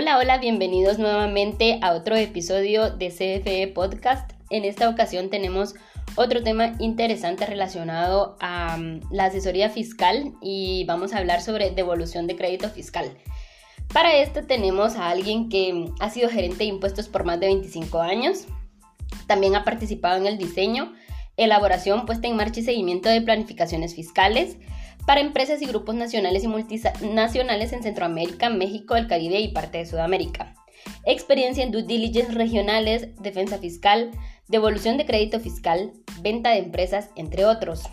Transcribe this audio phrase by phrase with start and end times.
[0.00, 4.30] Hola, hola, bienvenidos nuevamente a otro episodio de CFE Podcast.
[4.48, 5.74] En esta ocasión tenemos
[6.14, 12.28] otro tema interesante relacionado a mm, la asesoría fiscal y vamos a hablar sobre devolución
[12.28, 13.10] de crédito fiscal.
[13.92, 17.46] Para esto tenemos a alguien que mm, ha sido gerente de impuestos por más de
[17.46, 18.46] 25 años.
[19.26, 20.92] También ha participado en el diseño,
[21.36, 24.58] elaboración, puesta en marcha y seguimiento de planificaciones fiscales
[25.08, 29.86] para empresas y grupos nacionales y multinacionales en Centroamérica, México, el Caribe y parte de
[29.86, 30.54] Sudamérica.
[31.06, 34.10] Experiencia en due diligence regionales, defensa fiscal,
[34.48, 37.84] devolución de crédito fiscal, venta de empresas, entre otros.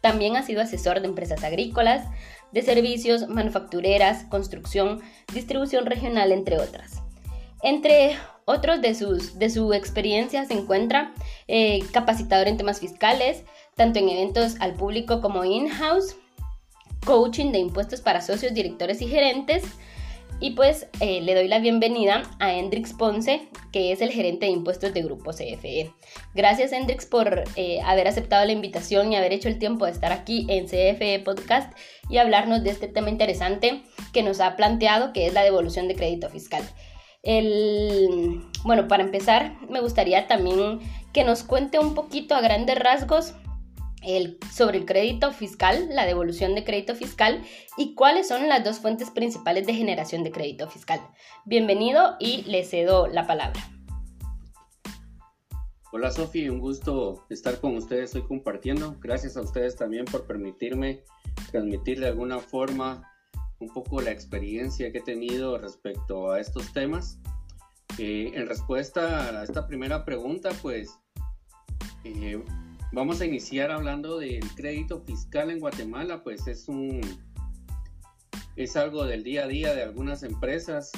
[0.00, 2.06] También ha sido asesor de empresas agrícolas,
[2.52, 5.00] de servicios, manufactureras, construcción,
[5.34, 7.02] distribución regional, entre otras.
[7.64, 11.12] Entre otros de, sus, de su experiencia se encuentra
[11.48, 13.42] eh, capacitador en temas fiscales,
[13.74, 16.14] tanto en eventos al público como in-house,
[17.06, 19.64] coaching de impuestos para socios, directores y gerentes.
[20.38, 24.52] Y pues eh, le doy la bienvenida a Hendrix Ponce, que es el gerente de
[24.52, 25.94] impuestos de Grupo CFE.
[26.34, 30.12] Gracias Hendrix por eh, haber aceptado la invitación y haber hecho el tiempo de estar
[30.12, 31.72] aquí en CFE Podcast
[32.10, 33.82] y hablarnos de este tema interesante
[34.12, 36.62] que nos ha planteado, que es la devolución de crédito fiscal.
[37.22, 40.80] El, bueno, para empezar, me gustaría también
[41.14, 43.32] que nos cuente un poquito a grandes rasgos
[44.52, 47.42] sobre el crédito fiscal, la devolución de crédito fiscal
[47.76, 51.00] y cuáles son las dos fuentes principales de generación de crédito fiscal.
[51.44, 53.60] Bienvenido y le cedo la palabra.
[55.92, 58.96] Hola Sofi, un gusto estar con ustedes hoy compartiendo.
[59.00, 61.02] Gracias a ustedes también por permitirme
[61.50, 63.02] transmitir de alguna forma
[63.60, 67.18] un poco la experiencia que he tenido respecto a estos temas.
[67.98, 70.98] Eh, en respuesta a esta primera pregunta, pues
[72.04, 72.44] eh,
[72.92, 77.00] Vamos a iniciar hablando del crédito fiscal en Guatemala, pues es un
[78.54, 80.90] es algo del día a día de algunas empresas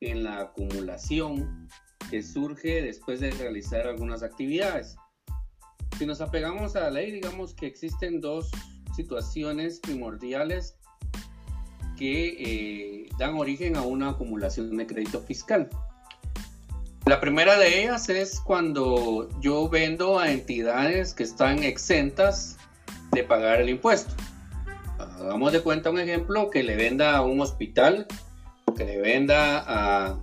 [0.00, 1.68] en la acumulación
[2.10, 4.96] que surge después de realizar algunas actividades.
[5.98, 8.50] Si nos apegamos a la ley, digamos que existen dos
[8.94, 10.78] situaciones primordiales
[11.96, 15.68] que eh, dan origen a una acumulación de crédito fiscal.
[17.12, 22.56] La primera de ellas es cuando yo vendo a entidades que están exentas
[23.10, 24.14] de pagar el impuesto.
[24.98, 28.06] Hagamos de cuenta un ejemplo que le venda a un hospital
[28.74, 30.18] que le venda a,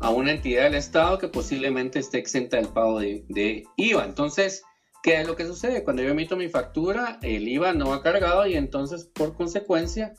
[0.00, 4.06] a una entidad del Estado que posiblemente esté exenta del pago de, IVA.
[4.06, 4.64] Entonces,
[5.04, 5.84] ¿qué es lo que sucede?
[5.84, 10.16] Cuando yo emito mi factura, el IVA no ha cargado y entonces, por consecuencia,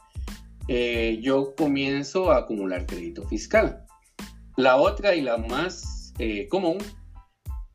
[0.70, 3.86] eh, yo comienzo a acumular crédito fiscal.
[4.58, 6.78] La otra y la más eh, común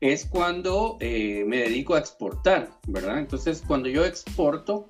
[0.00, 3.18] es cuando eh, me dedico a exportar, ¿verdad?
[3.18, 4.88] Entonces, cuando yo exporto,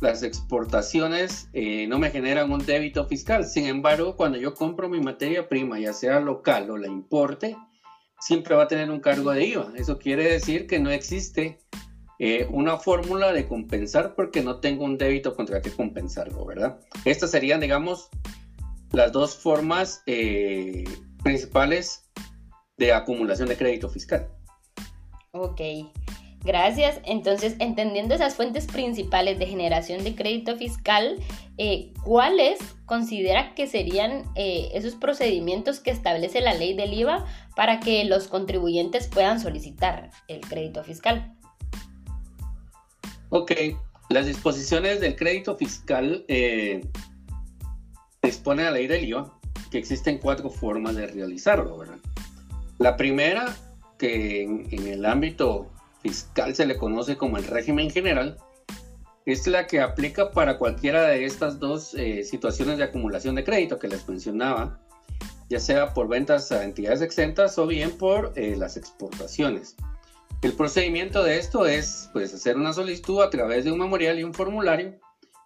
[0.00, 3.44] las exportaciones eh, no me generan un débito fiscal.
[3.44, 7.56] Sin embargo, cuando yo compro mi materia prima, ya sea local o la importe,
[8.18, 9.72] siempre va a tener un cargo de IVA.
[9.76, 11.60] Eso quiere decir que no existe
[12.50, 16.78] una fórmula de compensar porque no tengo un débito contra que compensarlo, ¿verdad?
[17.04, 18.10] Estas serían, digamos,
[18.92, 20.04] las dos formas
[21.22, 22.04] principales
[22.76, 24.28] de acumulación de crédito fiscal.
[25.32, 25.60] Ok,
[26.44, 27.00] gracias.
[27.04, 31.16] Entonces, entendiendo esas fuentes principales de generación de crédito fiscal,
[31.58, 37.24] eh, ¿cuáles considera que serían eh, esos procedimientos que establece la ley del IVA
[37.56, 41.34] para que los contribuyentes puedan solicitar el crédito fiscal?
[43.30, 43.52] Ok,
[44.10, 46.86] las disposiciones del crédito fiscal eh,
[48.22, 49.41] dispone la ley del IVA
[49.72, 51.96] que existen cuatro formas de realizarlo, ¿verdad?
[52.78, 53.56] La primera,
[53.98, 55.70] que en, el ámbito
[56.02, 58.36] fiscal se le conoce como el régimen general,
[59.24, 63.78] es la que aplica para cualquiera de estas dos eh, situaciones de acumulación de crédito
[63.78, 64.78] que les mencionaba,
[65.48, 69.76] ya sea por ventas a entidades exentas o bien por eh, las exportaciones.
[70.42, 74.24] El procedimiento de esto es pues, hacer una solicitud a través de un memorial y
[74.24, 74.98] un formulario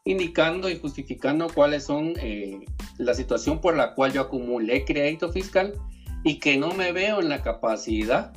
[0.06, 2.64] indicando y justificando cuáles son eh,
[2.97, 5.75] la situación por la cual yo acumulé crédito fiscal
[6.23, 8.32] y que no me veo en la capacidad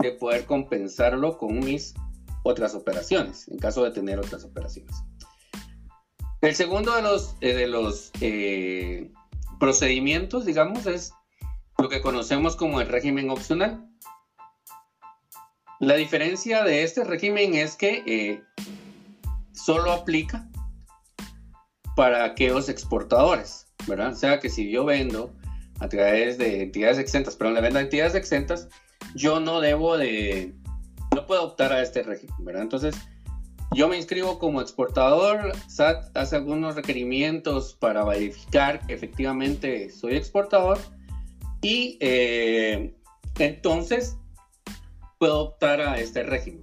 [0.00, 1.94] de poder compensarlo con mis
[2.42, 4.96] otras operaciones, en caso de tener otras operaciones.
[6.40, 9.12] El segundo de los, eh, de los eh,
[9.60, 11.12] procedimientos, digamos, es
[11.78, 13.88] lo que conocemos como el régimen opcional.
[15.78, 18.42] La diferencia de este régimen es que
[19.52, 20.48] solo aplica
[21.96, 24.12] para aquellos exportadores, ¿verdad?
[24.12, 25.34] O sea que si yo vendo
[25.80, 28.68] a través de entidades exentas, pero le vendo a entidades exentas,
[29.14, 30.54] yo no debo de,
[31.14, 32.62] no puedo optar a este régimen, ¿verdad?
[32.62, 32.94] Entonces,
[33.72, 40.78] yo me inscribo como exportador, SAT hace algunos requerimientos para verificar que efectivamente soy exportador
[41.62, 42.94] y eh,
[43.38, 44.18] entonces
[45.18, 46.60] puedo optar a este régimen.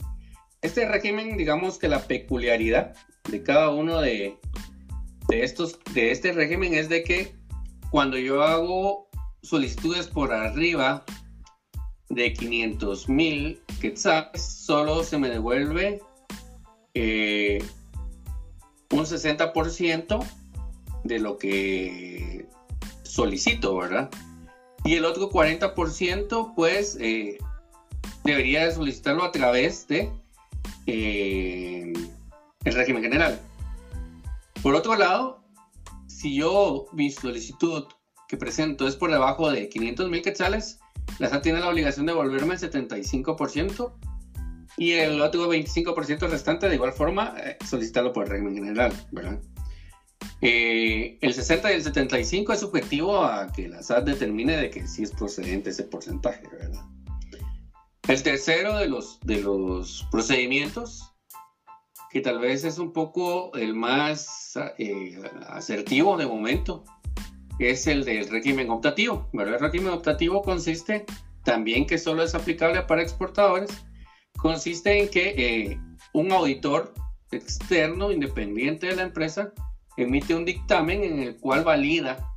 [0.61, 2.93] Este régimen, digamos que la peculiaridad
[3.29, 4.37] de cada uno de,
[5.27, 7.35] de estos, de este régimen es de que
[7.89, 9.07] cuando yo hago
[9.41, 11.03] solicitudes por arriba
[12.09, 16.01] de 500 mil quetzales, solo se me devuelve
[16.93, 17.63] eh,
[18.91, 20.25] un 60%
[21.03, 22.47] de lo que
[23.03, 24.09] solicito, ¿verdad?
[24.85, 27.37] Y el otro 40%, pues, eh,
[28.23, 30.09] debería solicitarlo a través de
[30.87, 31.93] eh,
[32.63, 33.39] el régimen general.
[34.63, 35.43] Por otro lado,
[36.07, 37.83] si yo mi solicitud
[38.29, 40.79] que presento es por debajo de 500 mil quetzales,
[41.19, 43.93] la SAT tiene la obligación de devolverme el 75%
[44.77, 49.41] y el otro 25% restante de igual forma eh, solicitarlo por el régimen general, ¿verdad?
[50.39, 54.87] Eh, el 60 y el 75 es subjetivo a que la SAT determine de que
[54.87, 56.85] sí es procedente ese porcentaje, ¿verdad?
[58.07, 61.12] El tercero de los, de los procedimientos
[62.13, 66.83] que tal vez es un poco el más eh, asertivo de momento,
[67.57, 69.27] es el del régimen optativo.
[69.33, 71.05] El régimen optativo consiste
[71.43, 73.71] también que solo es aplicable para exportadores,
[74.37, 75.79] consiste en que eh,
[76.13, 76.93] un auditor
[77.31, 79.51] externo independiente de la empresa
[79.97, 82.29] emite un dictamen en el cual valida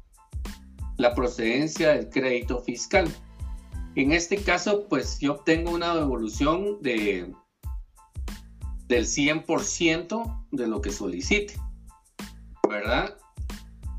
[0.97, 3.07] la procedencia del crédito fiscal.
[3.95, 7.31] En este caso, pues yo obtengo una devolución de
[8.89, 11.55] del 100% de lo que solicite,
[12.69, 13.17] ¿verdad?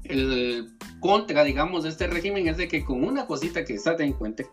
[0.04, 4.14] El contra, digamos, de este régimen es de que con una cosita que está en
[4.14, 4.44] cuenta,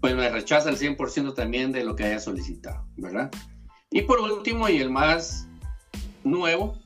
[0.00, 3.30] pues me rechaza el 100% también de lo que haya solicitado, ¿verdad?
[3.90, 5.48] Y por último, y el más
[6.24, 6.78] nuevo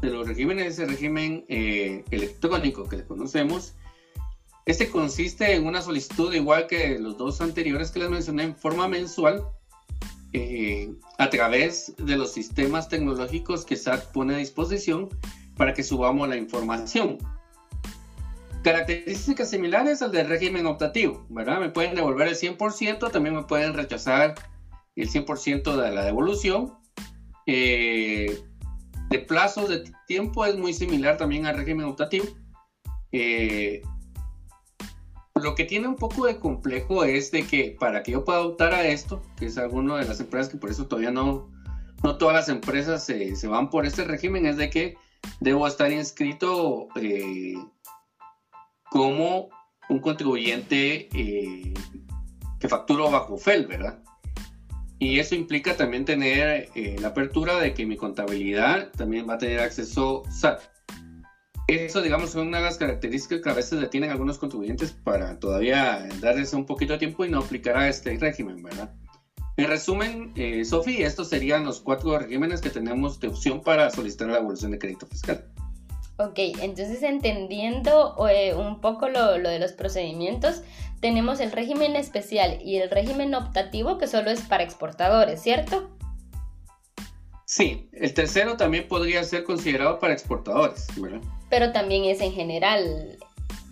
[0.00, 3.74] de los regímenes, ese régimen eh, electrónico que conocemos,
[4.66, 8.88] este consiste en una solicitud igual que los dos anteriores que les mencioné en forma
[8.88, 9.44] mensual,
[10.32, 15.08] eh, a través de los sistemas tecnológicos que SAT pone a disposición
[15.56, 17.18] para que subamos la información.
[18.62, 21.60] Características similares al del régimen optativo, ¿verdad?
[21.60, 24.34] Me pueden devolver el 100%, también me pueden rechazar
[24.96, 26.74] el 100% de la devolución.
[27.46, 28.38] Eh,
[29.08, 32.26] de plazos de tiempo es muy similar también al régimen optativo.
[33.12, 33.82] Eh,
[35.34, 38.74] lo que tiene un poco de complejo es de que para que yo pueda optar
[38.74, 41.50] a esto, que es alguna de las empresas que por eso todavía no,
[42.02, 44.96] no todas las empresas se, van por este régimen, es de que
[45.40, 47.54] debo estar inscrito eh,
[48.90, 49.48] como
[49.88, 51.74] un contribuyente eh,
[52.58, 54.02] que facturo bajo FEL, ¿verdad?
[54.98, 59.38] Y eso implica también tener eh, la apertura de que mi contabilidad también va a
[59.38, 60.60] tener acceso SAT.
[61.70, 66.08] Eso, digamos, son una de las características que a veces detienen algunos contribuyentes para todavía
[66.20, 68.90] darles un poquito de tiempo y no aplicar a este régimen, ¿verdad?
[69.56, 74.28] En resumen, eh, Sofi, estos serían los cuatro regímenes que tenemos de opción para solicitar
[74.28, 75.44] la devolución de crédito fiscal.
[76.18, 80.62] Ok, entonces entendiendo eh, un poco lo, lo, de los procedimientos,
[81.00, 85.88] tenemos el régimen especial y el régimen optativo que solo es para exportadores, ¿cierto?
[87.50, 91.20] Sí, el tercero también podría ser considerado para exportadores, ¿verdad?
[91.48, 93.18] Pero también es en general,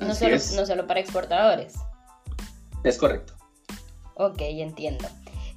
[0.00, 1.74] no solo, no solo, para exportadores.
[2.82, 3.34] Es correcto.
[4.16, 5.06] Ok, entiendo.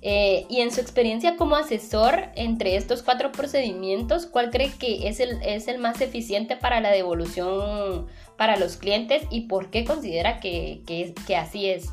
[0.03, 5.19] Eh, y en su experiencia como asesor entre estos cuatro procedimientos, ¿cuál cree que es
[5.19, 8.05] el, es el más eficiente para la devolución
[8.38, 11.89] para los clientes y por qué considera que, que, que así es?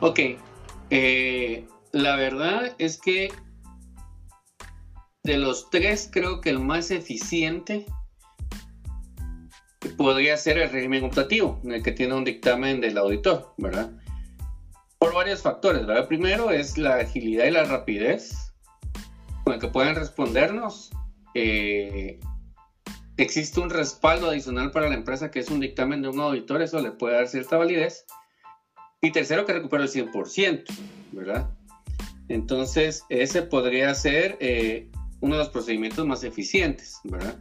[0.00, 0.20] Ok,
[0.90, 3.32] eh, la verdad es que
[5.24, 7.86] de los tres, creo que el más eficiente
[9.96, 13.92] podría ser el régimen optativo, en el que tiene un dictamen del auditor, ¿verdad?
[14.98, 16.08] Por varios factores, ¿verdad?
[16.08, 18.52] Primero es la agilidad y la rapidez
[19.44, 20.90] con el que pueden respondernos.
[21.34, 22.20] Eh,
[23.16, 26.80] existe un respaldo adicional para la empresa que es un dictamen de un auditor, eso
[26.80, 28.06] le puede dar cierta validez.
[29.00, 30.64] Y tercero, que recupera el 100%,
[31.12, 31.50] ¿verdad?
[32.28, 34.88] Entonces, ese podría ser eh,
[35.22, 37.38] uno de los procedimientos más eficientes, ¿verdad?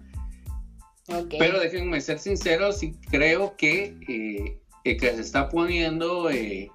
[1.37, 6.71] Pero déjenme ser sinceros y creo que eh, el que se está poniendo, eh,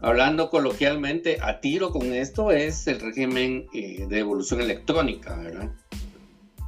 [0.00, 5.70] hablando coloquialmente, a tiro con esto es el régimen eh, de evolución electrónica, ¿verdad?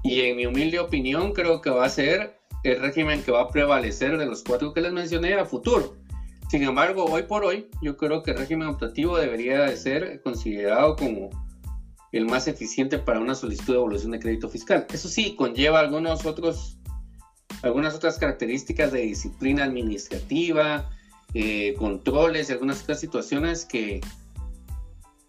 [0.02, 3.48] Y en mi humilde opinión creo que va a ser el régimen que va a
[3.48, 5.96] prevalecer de los cuatro que les mencioné a futuro.
[6.50, 10.96] Sin embargo, hoy por hoy, yo creo que el régimen optativo debería de ser considerado
[10.96, 11.30] como
[12.12, 14.86] el más eficiente para una solicitud de evolución de crédito fiscal.
[14.92, 16.78] Eso sí, conlleva algunos otros,
[17.62, 20.90] algunas otras características de disciplina administrativa,
[21.34, 24.00] eh, controles y algunas otras situaciones que,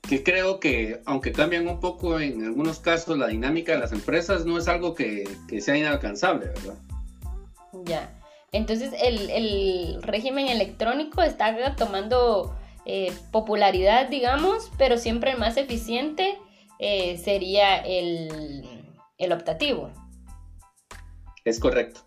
[0.01, 4.45] que creo que, aunque cambian un poco en algunos casos la dinámica de las empresas,
[4.45, 6.75] no es algo que, sea inalcanzable, ¿verdad?
[7.85, 8.17] Ya.
[8.51, 12.53] Entonces, el, el régimen electrónico está tomando
[12.85, 16.37] eh, popularidad, digamos, pero siempre el más eficiente
[16.81, 19.91] eh, sería el, el, optativo.
[21.45, 22.01] Es correcto.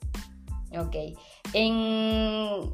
[0.77, 1.17] Ok.
[1.53, 2.73] En,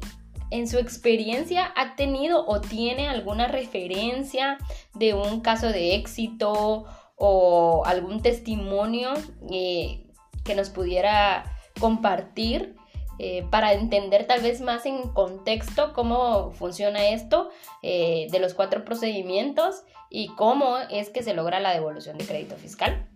[0.49, 4.57] en su experiencia, ¿ha tenido o tiene alguna referencia
[4.95, 9.13] de un caso de éxito o algún testimonio
[9.51, 10.07] eh,
[10.43, 12.75] que nos pudiera compartir
[13.23, 17.51] eh, para entender tal vez más en contexto cómo funciona esto
[17.83, 22.55] eh, de los cuatro procedimientos y cómo es que se logra la devolución de crédito
[22.55, 23.07] fiscal.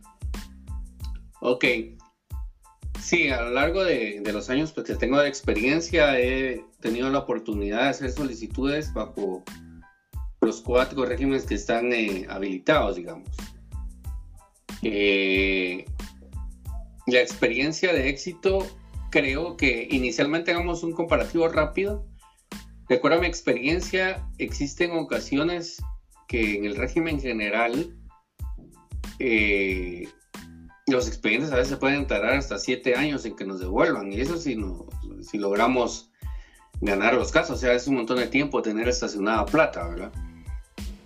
[1.42, 1.66] Ok.
[3.02, 7.18] Sí, a lo largo de, los años pues, que tengo de experiencia he tenido la
[7.18, 9.44] oportunidad de hacer solicitudes bajo
[10.40, 13.28] los cuatro regímenes que están eh, habilitados, digamos.
[14.84, 15.84] la
[17.20, 18.68] experiencia de éxito
[19.10, 22.06] creo que inicialmente hagamos un comparativo rápido.
[22.88, 25.82] De acuerdo a mi experiencia, existen ocasiones
[26.28, 27.96] que en el régimen general
[29.20, 30.08] eh,
[30.88, 34.12] los expedientes a veces pueden tardar hasta siete años en que nos devuelvan.
[34.12, 34.88] Y eso si, no,
[35.22, 36.12] si logramos
[36.82, 37.58] ganar los casos.
[37.58, 40.12] O sea, es un montón de tiempo tener estacionada plata, ¿verdad?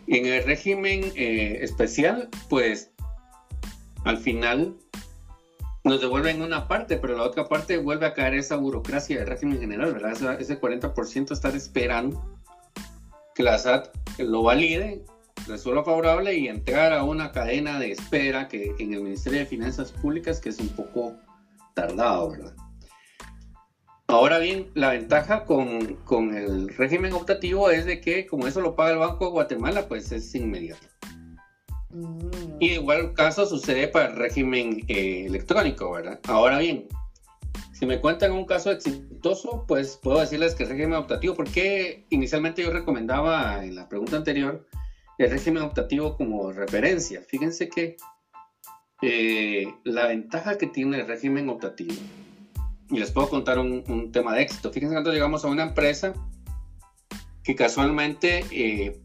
[0.07, 2.91] En el régimen eh, especial, pues
[4.05, 4.75] al final
[5.89, 9.59] nos devuelven una parte, pero la otra parte vuelve a caer esa burocracia del régimen
[9.59, 10.39] general, ¿verdad?
[10.39, 12.39] Ese 40% estar esperando
[13.33, 15.03] que la SAT lo valide,
[15.47, 19.91] resuelva favorable y entrar a una cadena de espera que en el Ministerio de Finanzas
[19.91, 21.15] Públicas que es un poco
[21.73, 22.53] tardado, ¿verdad?
[24.05, 28.75] Ahora bien, la ventaja con, con el régimen optativo es de que como eso lo
[28.75, 30.87] paga el Banco de Guatemala, pues es inmediato.
[31.91, 32.57] Mm.
[32.59, 36.19] Y igual caso sucede para el régimen eh, electrónico, ¿verdad?
[36.27, 36.87] Ahora bien,
[37.73, 42.61] si me cuentan un caso exitoso, pues puedo decirles que el régimen optativo, porque inicialmente
[42.61, 44.67] yo recomendaba en la pregunta anterior
[45.17, 47.21] el régimen optativo como referencia.
[47.27, 47.97] Fíjense que
[49.01, 51.93] eh, la ventaja que tiene el régimen optativo,
[52.89, 54.71] y les puedo contar un, tema de éxito.
[54.71, 56.13] Fíjense cuando llegamos a una empresa
[57.43, 58.99] que casualmente eh,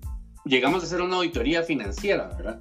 [0.45, 2.61] llegamos a hacer una auditoría financiera, ¿verdad?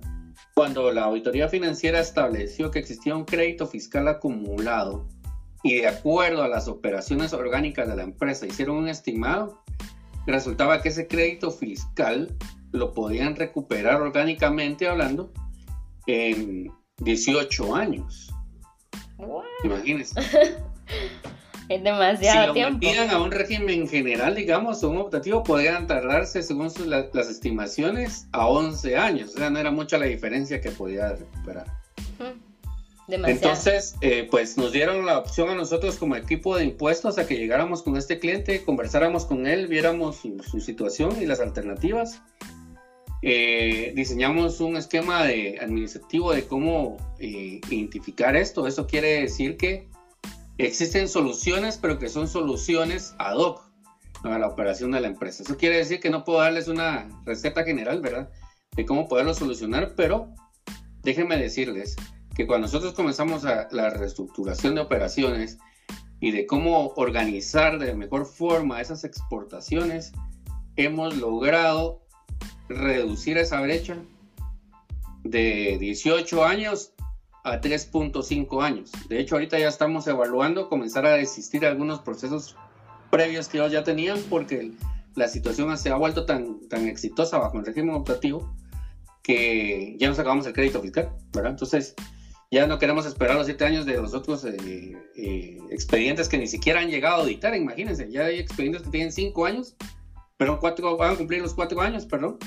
[0.56, 5.08] Cuando la auditoría financiera estableció que existía un crédito fiscal acumulado
[5.64, 9.64] y de acuerdo a las operaciones orgánicas de la empresa hicieron un estimado,
[10.28, 12.36] resultaba que ese crédito fiscal
[12.72, 15.32] lo podían recuperar orgánicamente hablando
[16.06, 18.32] en 18 años.
[19.64, 20.20] Imagínense.
[21.70, 26.44] Es demasiado si lo metían a un régimen general, digamos, o un optativo, podrían tardarse,
[26.44, 29.36] según las estimaciones, a 11 años.
[29.36, 31.66] O sea, no era mucha la diferencia que podía recuperar.
[33.08, 37.36] Entonces, eh, pues nos dieron la opción a nosotros como equipo de impuestos a que
[37.36, 42.22] llegáramos con este cliente, conversáramos con él, viéramos su, situación y las alternativas.
[43.22, 48.68] Eh, diseñamos un esquema de administrativo de cómo eh, identificar esto.
[48.68, 49.88] Eso quiere decir que
[50.58, 53.62] existen soluciones, pero que son soluciones ad hoc
[54.24, 55.44] a la operación de la empresa.
[55.44, 58.30] Eso quiere decir que no puedo darles una receta general, ¿verdad?
[58.76, 60.34] De cómo poderlo solucionar, pero
[61.02, 61.96] déjenme decirles
[62.36, 65.58] que cuando nosotros comenzamos a la reestructuración de operaciones
[66.20, 70.14] y de cómo organizar de mejor forma esas exportaciones,
[70.78, 72.02] hemos logrado
[72.70, 73.98] reducir esa brecha
[75.24, 76.94] de 18 años
[77.44, 78.92] a 3.5 años.
[79.10, 82.56] De hecho, ahorita ya estamos evaluando comenzar a desistir algunos procesos
[83.12, 84.72] previos que ellos ya tenían porque
[85.16, 88.56] la situación se ha vuelto tan, tan exitosa bajo el régimen optativo
[89.22, 91.52] que ya nos acabamos el crédito fiscal, ¿verdad?
[91.52, 91.96] Entonces,
[92.52, 96.48] ya no queremos esperar los siete años de los otros eh, eh, expedientes que ni
[96.48, 99.76] siquiera han llegado a auditar, imagínense, ya hay expedientes que tienen cinco años,
[100.38, 102.38] pero cuatro, van a cumplir los cuatro años, perdón,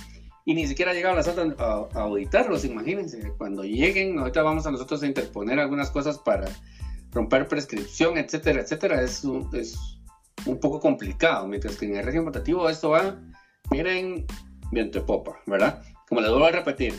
[0.49, 3.33] y ni siquiera ha llegado la SAT a, auditarlos, imagínense.
[3.37, 6.47] Cuando lleguen, ahorita vamos a nosotros a interponer algunas cosas para
[7.11, 9.03] romper prescripción, etcétera, etcétera.
[9.03, 9.77] Es un, es
[10.47, 13.21] un poco complicado, mientras que en el régimen rotativo esto va,
[13.73, 14.25] miren,
[14.71, 15.83] viento popa, ¿verdad?
[16.09, 16.95] Como les vuelvo a repetir,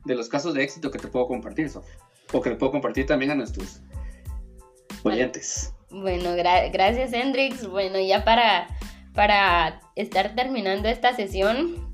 [0.05, 1.95] de los casos de éxito que te puedo compartir, Sofía,
[2.33, 3.83] o que le puedo compartir también a nuestros
[5.05, 5.73] oyentes.
[5.91, 7.69] Bueno, gracias, Hendrix.
[7.69, 8.67] Bueno, ya para,
[9.15, 11.93] para estar terminando esta sesión,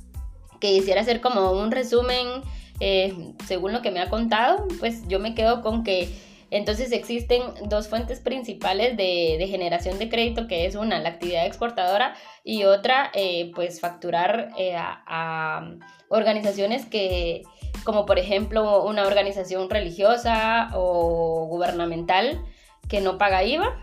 [0.61, 2.43] que quisiera hacer como un resumen,
[2.81, 6.09] eh, según lo que me ha contado, pues yo me quedo con que
[6.51, 12.15] entonces existen dos fuentes principales de, generación de crédito, que es una, la actividad exportadora,
[12.43, 15.77] y otra, eh, pues facturar eh, a,
[16.09, 17.43] organizaciones que,
[17.85, 22.45] como por ejemplo una organización religiosa o gubernamental
[22.89, 23.81] que no paga IVA,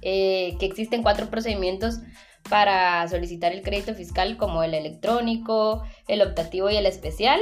[0.00, 2.00] que existen cuatro procedimientos
[2.48, 7.40] para solicitar el crédito fiscal como el electrónico, el optativo y el especial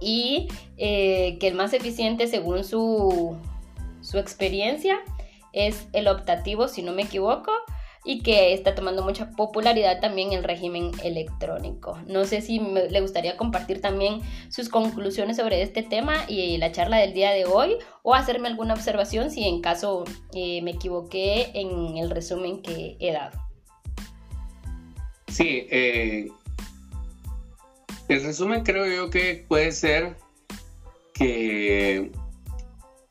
[0.00, 3.36] y que el más eficiente según su,
[4.00, 4.98] su experiencia
[5.52, 7.52] es el optativo, si no me equivoco,
[8.04, 11.98] y que está tomando mucha popularidad también el régimen electrónico.
[12.06, 16.96] No sé si le gustaría compartir también sus conclusiones sobre este tema y la charla
[16.96, 21.98] del día de hoy o hacerme alguna observación si en caso eh, me equivoqué en
[21.98, 23.49] el resumen que he dado.
[25.30, 26.28] Sí, eh,
[28.08, 30.16] el resumen creo yo que puede ser
[31.14, 32.10] que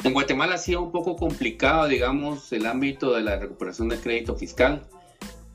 [0.03, 4.35] en Guatemala ha sido un poco complicado, digamos, el ámbito de la recuperación del crédito
[4.35, 4.87] fiscal.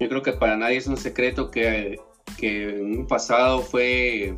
[0.00, 2.00] Yo creo que para nadie es un secreto que,
[2.38, 4.36] que en un pasado fue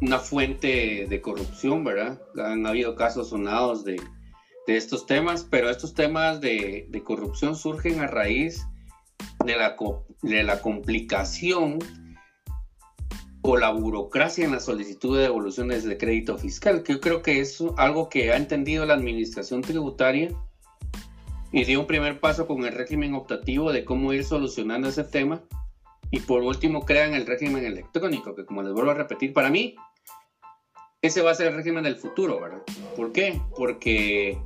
[0.00, 2.20] una fuente de corrupción, ¿verdad?
[2.36, 4.00] Han habido casos sonados de,
[4.66, 8.66] de estos temas, pero estos temas de, de, corrupción surgen a raíz
[9.44, 9.76] de la,
[10.22, 11.78] de la complicación
[13.42, 17.40] o la burocracia en la solicitud de devoluciones de crédito fiscal, que yo creo que
[17.40, 20.30] es algo que ha entendido la administración tributaria
[21.50, 25.42] y dio un primer paso con el régimen optativo de cómo ir solucionando ese tema.
[26.10, 29.74] Y por último crean el régimen electrónico, que como les vuelvo a repetir, para mí
[31.00, 32.62] ese va a ser el régimen del futuro, ¿verdad?
[32.94, 33.40] ¿Por qué?
[33.56, 34.38] Porque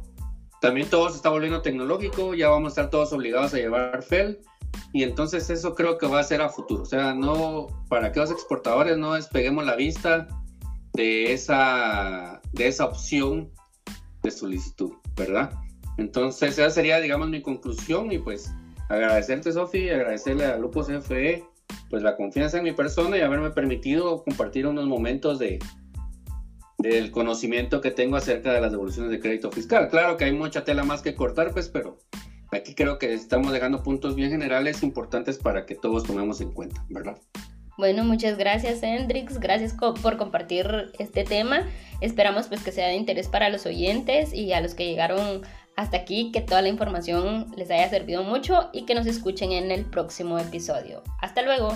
[0.60, 4.40] también todo se está volviendo tecnológico, ya vamos a estar todos obligados a llevar FEL
[4.92, 6.82] y entonces eso creo que va a ser a futuro.
[6.82, 10.26] O sea, no, para que los exportadores no despeguemos la vista
[10.94, 13.50] de esa, de esa opción
[14.22, 15.52] de solicitud, ¿verdad?
[15.98, 18.52] Entonces esa sería, digamos, mi conclusión y pues
[18.88, 21.44] agradecerte, Sofi, agradecerle a Lupus CFE
[21.90, 25.58] pues la confianza en mi persona y haberme permitido compartir unos momentos de
[26.78, 29.88] del conocimiento que tengo acerca de las devoluciones de crédito fiscal.
[29.88, 31.98] Claro que hay mucha tela más que cortar, pues, pero
[32.52, 36.84] aquí creo que estamos dejando puntos bien generales importantes para que todos tomemos en cuenta,
[36.88, 37.18] ¿verdad?
[37.78, 41.66] Bueno, muchas gracias Hendrix, gracias por compartir este tema.
[42.00, 45.42] Esperamos pues que sea de interés para los oyentes y a los que llegaron
[45.76, 49.70] hasta aquí, que toda la información les haya servido mucho y que nos escuchen en
[49.70, 51.02] el próximo episodio.
[51.20, 51.68] Hasta luego.